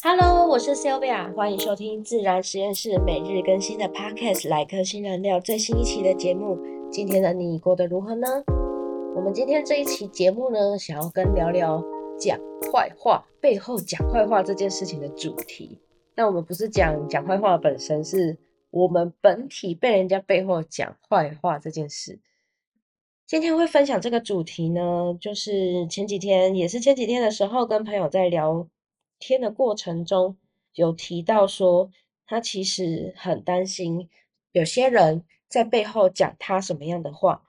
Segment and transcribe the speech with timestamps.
[0.00, 6.56] Hello，我是 Sylvia，欢迎收听自然实验室每日更新的 Podcast《来颗新燃料》最新一期的节目。
[6.88, 8.28] 今天的你过得如何呢？
[9.16, 11.82] 我们今天这一期节目呢，想要跟聊聊
[12.16, 12.38] 讲
[12.72, 15.80] 坏话背后讲坏话这件事情的主题。
[16.14, 18.38] 那我们不是讲讲坏话本身，是
[18.70, 22.20] 我们本体被人家背后讲坏话这件事。
[23.26, 28.68] 今天会分享这个主题呢，就是前几天也是前几天的时候，跟朋友在聊。
[29.18, 30.36] 天的过程中，
[30.74, 31.90] 有提到说，
[32.26, 34.08] 他其实很担心
[34.52, 37.42] 有些人在背后讲他什么样的话。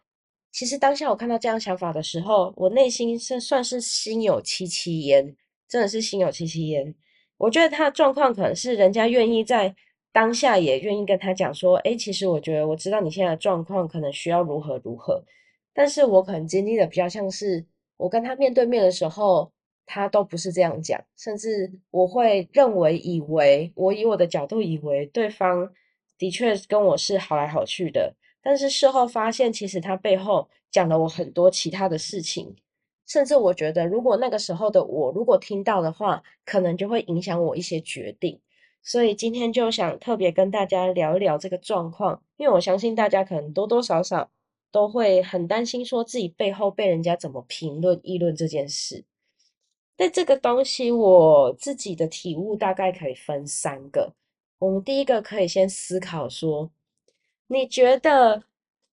[0.52, 5.36] 其实当下我看到这样想法的时候，我内心是算是心有戚戚焉，
[5.68, 6.96] 真的是心有戚戚焉。
[7.38, 9.76] 我觉得他的状况可能是人家愿意在
[10.12, 15.24] 当下也愿意跟他讲说，哎，其实我觉得我知道你现在的状况可能需要如何如何，
[15.74, 17.66] 但是我可能经历的比较像是
[17.98, 19.52] 我跟他面对面的时候。
[19.92, 25.68] 他都不是这样讲，甚至我会认为、以为我以我的角度以为对方
[26.16, 32.56] 的确跟我是好来好去的，但是事后发现，其实他背后讲了我很多其他的事情，
[33.08, 38.40] 甚至我觉得，如果那个时候的我如果听到的话，可能就会影响我一些决定。
[38.84, 44.30] 所以今天就想特别跟大家聊一聊这个状况，因为我相信大家可能多多少少
[44.72, 49.04] 都会很担心，说自己背后被人家怎么评论、议论这件事。
[50.00, 54.14] 但这个东西，我自己的体悟大概可以分三个。
[54.58, 56.72] 我们第一个可以先思考说，
[57.48, 58.42] 你觉得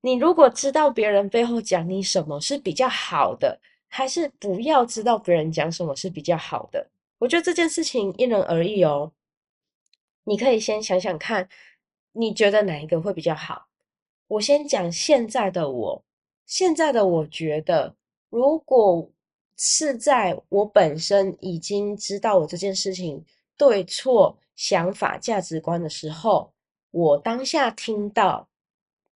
[0.00, 6.90] 你如果知道别人背后讲你什么是比较好的，还是不要知道别人讲什么是比较好的？
[7.18, 9.12] 我觉得这件事情因人而异哦。
[10.24, 11.48] 你可以先想想看，
[12.14, 13.68] 你觉得哪一个会比较好？
[14.26, 16.04] 我先讲现在的我，
[16.46, 17.94] 现在的我觉得，
[18.28, 19.08] 如果。
[19.56, 23.24] 是在我本身已经知道我这件事情
[23.56, 26.52] 对错、想法、价值观的时候，
[26.90, 28.48] 我当下听到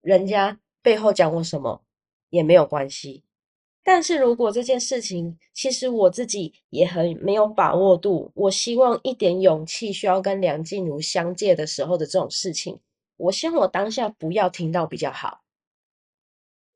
[0.00, 1.82] 人家背后讲我什么
[2.30, 3.22] 也没有关系。
[3.82, 12.78] 但是如果这件事情其实我自己也很没有把握度，我希望一点勇气需要跟梁静茹相借的时候的这种事情，
[13.16, 15.40] 我希望我当下不要听到比较好，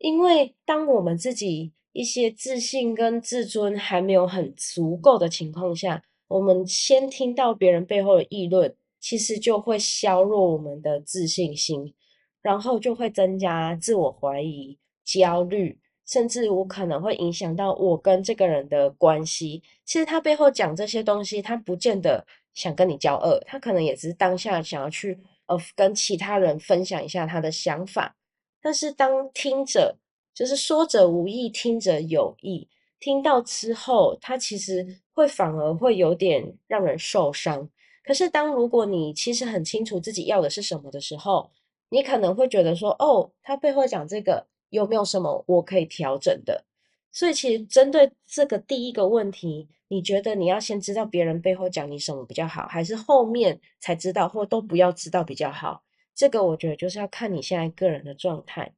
[0.05, 1.73] 因为当我们自己。
[1.97, 11.95] 一些自信跟自尊还没有很足够的情况下，我们先听到别人背后的议论，其实就会削弱我们的自信心，
[12.43, 19.63] 然后就会增加自我怀疑、焦虑，甚至我可能会影响到我跟这个人的关系。
[19.85, 25.17] 其实他背后讲这些东西，他不见得想跟你交恶，他可能也只是当下想要去
[25.47, 28.17] 呃跟其他人分享一下他的想法，
[28.65, 29.99] 但是当听者。
[30.35, 32.69] 就是说者无意，听者有意。
[32.99, 37.71] 听到之后，他其实会反而会有点让人受伤。
[38.05, 41.53] 可是，当如果你其实很清楚自己要的是什么的时候，
[41.91, 46.65] 你可能会觉得说：“哦，他背后讲这个有没有什么我可以调整的？”
[47.15, 55.85] 所以，其实针对这个第一个问题，你觉得你要先知道别人背后讲你什么比较好，还是后面才知道，或都不要知道比较好？
[56.15, 58.75] 这个我觉得就是要看你现在个人的状态。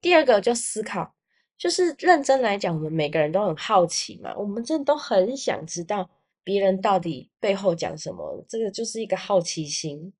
[0.00, 1.14] 第二个就思考，
[1.56, 6.10] 就是认真来讲，我们每个人都很好奇嘛，我们真的都很想知道
[6.42, 10.12] 别人到底背后讲什么，这个就是一个好奇心，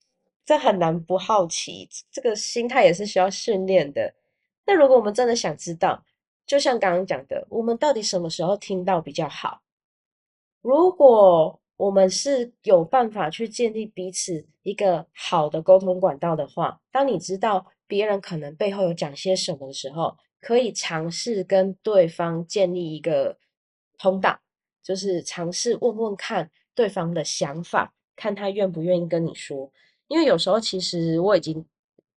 [0.44, 4.14] 这很难不好奇，这个心态也是需要训练的。
[4.64, 6.04] 那如果我们真的想知道，
[6.46, 9.62] 就像刚刚讲的，我们到底什么时候听到比较好？
[10.60, 17.66] 如果我们是有办法去建立彼此一个好的沟通管道的话，当你知道。
[17.88, 23.36] 别人可能背后有讲些什么的时候，可以尝试跟对方建立一个
[23.98, 24.40] 通道，
[24.82, 29.70] 就是尝试问问看对方的想法，看他愿不愿意跟你说。
[30.08, 31.66] 因为有时候其实我已经。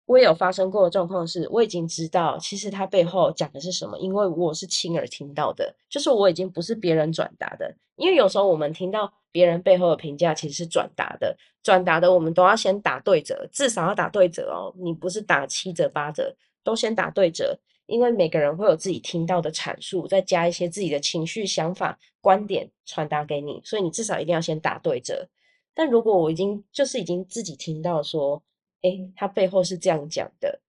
[0.05, 7.75] 我也有发生过的状况是，我已经知道其实他背后讲的是什么，因为我是亲耳听到的，就是我已经不是别人转达的。
[7.95, 14.73] 因为有时候我们听到别人背后的评价其实是转达的，转达的我们都要先打对折，至少要打对折哦。
[14.77, 16.33] 你不是打七折八折，
[16.63, 25.27] 都先打对折，因为每个人会有自己听到的阐述，再加一些自己的情绪、想法、观点传达给你，所以你至少一定要先打对折。
[25.73, 28.41] 但如果我已经就是已经自己听到说。
[28.81, 30.61] 诶，他背后是这样讲的，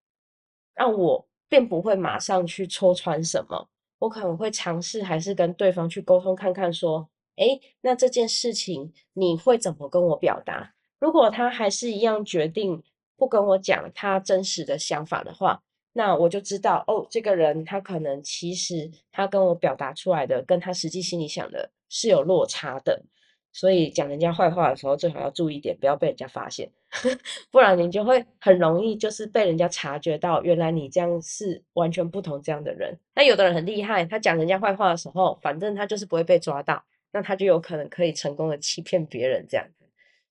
[0.75, 10.75] 那我并不会马上去戳穿什么，我可能会尝试还是跟对方去沟通看看，说，诶，那这件事情你会怎么跟我表达？
[10.99, 12.83] 如果他还是一样决定
[13.17, 15.63] 不跟我讲他真实的想法的话，
[15.93, 23.05] 那我就知道，哦，这个人他可能其实他跟我表达出来的跟他实际心里想的是有落差的。
[23.53, 26.71] 所以讲人家坏话的时候，最好要注意点，不要被人家发现，
[27.51, 32.99] 不然你就会很容易就是被人家察觉到，原来你这样是完全不同这样的人。
[33.15, 39.85] 那有的人很厉害，他讲人家坏话的时候，反正他就是不会被抓到，那他就有可能可以成功的欺骗别人这样子。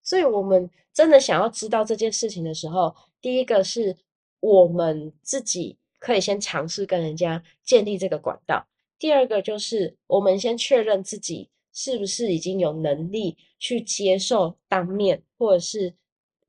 [0.04, 3.98] 所以，我们真的想要知道这件事情的时候，第一个是
[4.40, 8.68] 我们自己可以先尝试跟人家建立这个管道；
[9.00, 15.96] 第二个就是我们先确认自己是不是已经有能力去接受当面，或者是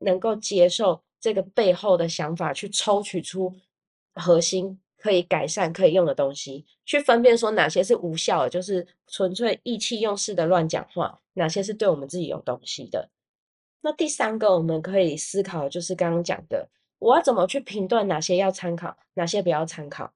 [0.00, 3.54] 能够接受这个背后的想法，去抽取出
[4.14, 13.10] 核心可以改善、可以用的东西，去分辨说哪些是无效的，就是纯粹意气用事的乱讲话；哪些是对我们自己有东西的。
[13.82, 20.12] 那第三个，我们可以思考，就是刚刚讲的，我要怎么去评断哪些要参考，哪些不要参考。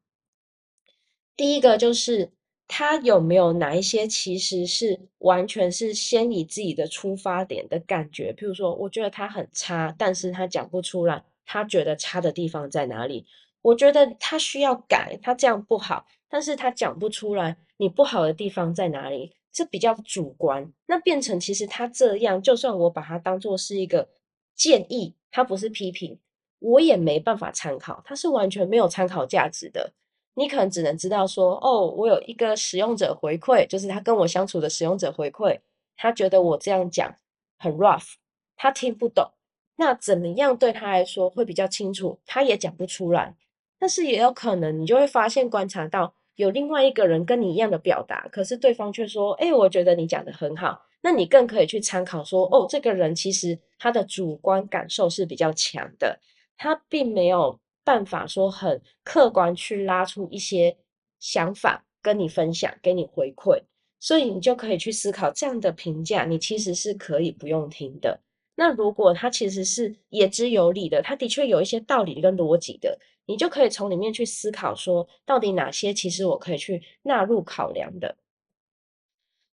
[1.37, 2.33] 第一个就是
[2.67, 13.25] 他有没有哪一些其实是完全是先以自己的出发点的感觉，譬如说，我觉得他很差，但是他讲不出来，他觉得差的地方在哪里？
[13.63, 19.35] 我觉得他需要改，他这样不好，但是他讲不出来，你不好的地方在哪里？
[19.53, 24.09] 这比较主观，那变成其实他这样，就算我把它当做是一个
[24.55, 26.21] 建议，它不是批评，
[26.61, 29.93] 我也没办法参考，它是完全没有参考价值的。
[30.35, 35.59] 你可能只能知道说，哦，我有一个使用者回馈，就是他跟我相处的使用者回馈，
[35.97, 37.13] 他觉得我这样讲
[37.59, 38.15] 很 rough，
[38.57, 39.33] 他听不懂。
[39.77, 42.21] 那怎么样对他来说会比较清楚？
[42.25, 43.35] 他也讲不出来。
[43.81, 46.15] 但是也有可能，你就会发现观察到。
[46.37, 56.19] 有另外一个人跟你一样的表达，可是对方却说：“哎，我觉得你讲的很好。”那你更可以去参考说：“哦，这个人其实他的主观感受是比较强的，
[56.57, 60.75] 他并没有办法说很客观去拉出一些
[61.19, 63.63] 想法跟你分享，给你回馈。”
[64.01, 68.19] 所以你就可以去思考这样的评价，你其实是可以不用听的。
[68.55, 72.99] 那如果他其实是言之有理的，他的确有一些道理跟逻辑的。
[73.31, 78.17] 你就可以从里面去思考，说到底哪些其实我可以去纳入考量的。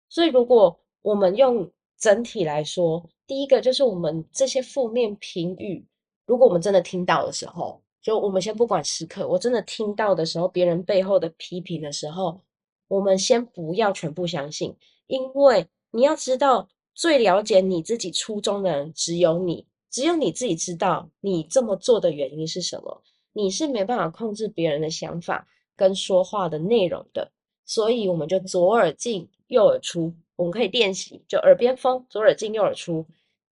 [0.10, 5.86] 所以，如果我们用整体来说，第一个就是我们这些负面评语，
[6.26, 12.42] 如果我们真的听到的时候，就我们先不管时刻，我真的听到的时候，别人背后的批评的时候，
[12.88, 14.76] 我们先不要全部相信，
[15.06, 23.04] 因为你要知道，最了解你自己初衷的人只有你，只有你自己知道你这么做的原因是什么。
[23.38, 27.32] 你是没办法控制别人的想法跟说话的内容的，
[27.66, 30.12] 所以我们就左耳进右耳出。
[30.36, 33.06] 我们可以练习，就耳边风，左耳进右耳出。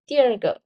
[0.04, 0.60] 第二个，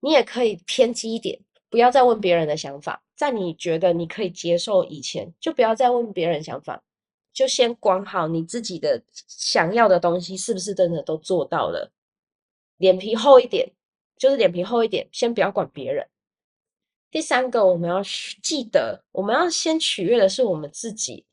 [0.00, 6.82] 你也可以偏激一点，不要再问别人的想法，在你觉得你可以接受以前，就不要再问别人想法，
[7.32, 11.90] 就先管好你自己的想要的东西是不是真的都做到了。
[12.76, 13.72] 脸皮厚一点，
[14.18, 16.06] 就是脸皮厚一点，先不要管别人。
[17.10, 18.02] 第三个，我们要
[18.42, 21.24] 记得，我们要先取悦的是我们自己，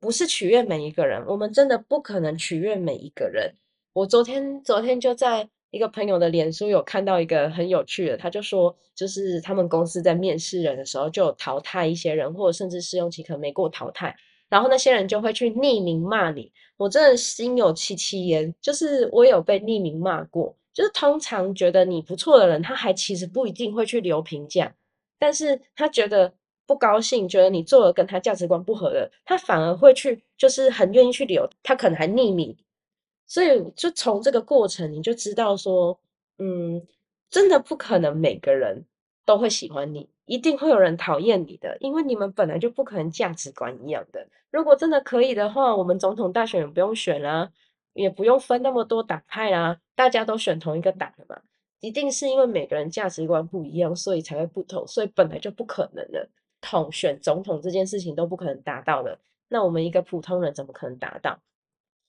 [0.00, 1.22] 不是取悦每一个人。
[1.26, 3.54] 我们真的不可能取悦每一个人。
[3.92, 14.16] 我昨天昨天就在一个朋友的脸书有看到一个很有趣的，他就说，就是他们公司在面试人的时候，就有淘汰一些人，或者甚至试用期可能没过淘汰，
[14.48, 16.50] 然后那些人就会去匿名骂你。
[16.78, 24.74] 我真的心有戚戚焉，就是我有被匿名骂过，就是通常觉得你不错的人，他还其实不一定会去留评价。
[25.18, 26.32] 但是他觉得
[26.66, 32.56] 不高兴，觉得你做了跟他价值观不合的，他反而会去，就是很愿意去留，他可能还匿名，
[33.26, 35.98] 所以就从这个过程你就知道说，
[36.38, 36.86] 嗯，
[37.30, 38.84] 真的不可能每个人
[39.24, 44.28] 都会喜欢你，一定会有人讨厌你的，因为你们本来就不可能价值观一样的。
[44.50, 47.50] 如果真的可以的话，我们总统大选也不用选啦，
[47.92, 51.42] 也不用分那么多党派啦，大家都选同一个党了嘛。
[51.80, 56.28] 一定是因为每个人价值观不一样，所以才会不同，所以本来就不可能的。
[56.60, 61.40] 统选总统这件事情都不可能达到的，那我们一个普通人怎么可能达到？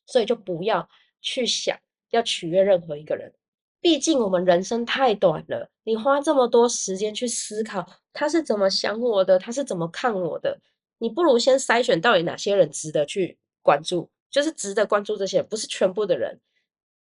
[0.07, 0.89] 所以就不要
[1.21, 1.77] 去想
[2.09, 3.31] 要取悦任何一个人，
[3.79, 5.69] 毕竟我们人生太短了。
[5.83, 10.59] 你花这么多时间去思考他是怎么想我的，他是怎么看我的，
[10.97, 16.39] 你不如先筛选到底哪些人值得去关注，就是值得关注这些，不是全部的人。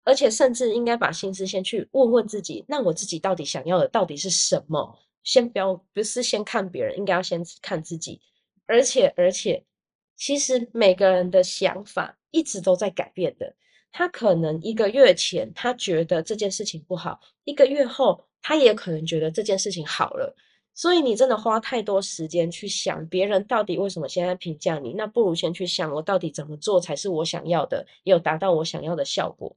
[0.09, 4.97] 而且甚至应该把心思先去问问自己，那我自己到底想要的到底是什么？
[5.23, 8.19] 先不要不是先看别人，应该要先看自己。
[8.65, 9.63] 而且而且，
[10.17, 13.55] 其实每个人的想法一直都在改变的。
[13.91, 20.35] 他可能一个月前他觉得这件事情不好，一个月后他也可能觉得这件事情好了。
[20.73, 29.55] 所以你真的花太多时间去想别人到底为什么现在评价你，那不如先去想我到底怎么做才是我想要的，也有达到我想要的效果。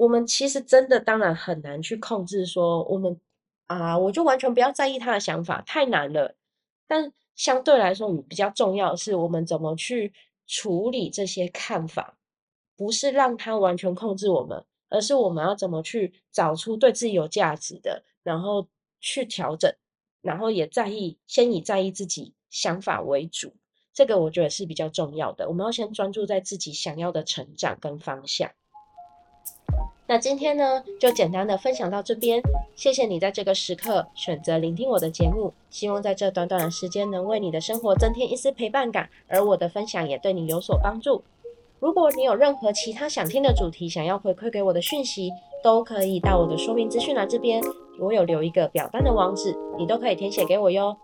[0.00, 3.20] 我们其实真的当然很难去控制说我们
[3.66, 6.34] 啊，我就完全不要在意他的想法，太难了。
[6.86, 10.14] 但相对来说，比较重要的是我们怎么去
[10.46, 12.16] 处理这些看法，
[12.78, 18.66] 不是让他完全控制我们，而是我们要怎么去找出对自己有价值的，然后
[19.00, 19.70] 去调整，
[20.22, 23.52] 然后也在意，先以在意自己想法为主。
[23.92, 25.46] 这个我觉得是比较重要的。
[25.50, 28.50] 我们要先专注在自己想要的成长跟方向。
[30.10, 32.42] 那今天呢，就简单的分享到这边。
[32.74, 41.22] 谢谢你在这个时刻选择聆听我的节目，希望在这短短的时间能为你的生活增添一丝陪伴感，而我的分享也对你有所帮助。
[41.78, 45.30] 如果你有任何其他想听的主题，想要回馈给我的讯息，
[45.62, 47.62] 都可以到我的说明资讯栏这边，
[48.00, 50.96] 我有留一个表单的网址，你都可以填写给我哟。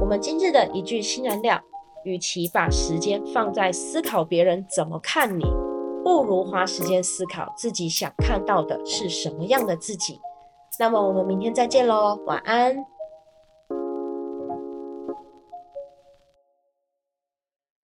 [0.00, 1.62] 我们今日的一句新燃料。
[2.04, 5.44] 与其把时间放在思考别人怎么看你，
[6.06, 10.20] 不如花时间思考自己想看到的是什么样的自己。
[10.78, 12.76] 那么我们明天再见喽，晚安。